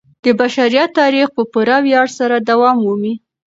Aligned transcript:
د 0.23 0.25
بشریت 0.39 0.89
تاریخ 0.99 1.27
به 1.31 1.33
په 1.35 1.43
پوره 1.51 1.77
ویاړ 1.85 2.07
سره 2.19 2.35
دوام 2.49 2.77
ومومي. 2.81 3.13